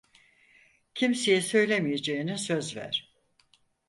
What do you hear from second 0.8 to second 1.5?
Kimseye